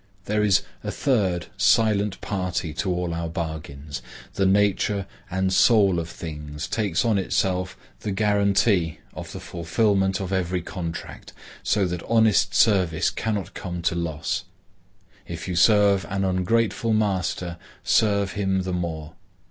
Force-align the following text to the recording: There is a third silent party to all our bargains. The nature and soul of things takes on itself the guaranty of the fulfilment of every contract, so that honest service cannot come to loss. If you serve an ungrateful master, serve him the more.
There 0.25 0.43
is 0.43 0.63
a 0.83 0.89
third 0.89 1.45
silent 1.57 2.19
party 2.21 2.73
to 2.73 2.91
all 2.91 3.13
our 3.13 3.29
bargains. 3.29 4.01
The 4.33 4.47
nature 4.47 5.05
and 5.29 5.53
soul 5.53 5.99
of 5.99 6.09
things 6.09 6.67
takes 6.67 7.05
on 7.05 7.19
itself 7.19 7.77
the 7.99 8.09
guaranty 8.09 8.99
of 9.13 9.31
the 9.31 9.39
fulfilment 9.39 10.19
of 10.19 10.33
every 10.33 10.63
contract, 10.63 11.33
so 11.61 11.85
that 11.85 12.01
honest 12.09 12.55
service 12.55 13.11
cannot 13.11 13.53
come 13.53 13.83
to 13.83 13.93
loss. 13.93 14.43
If 15.27 15.47
you 15.47 15.55
serve 15.55 16.07
an 16.09 16.23
ungrateful 16.23 16.93
master, 16.93 17.57
serve 17.83 18.31
him 18.31 18.63
the 18.63 18.73
more. 18.73 19.13